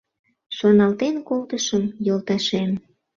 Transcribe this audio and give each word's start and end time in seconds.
Шоналтен 0.57 1.15
колтышым 1.27 1.83
йолташем 2.07 2.71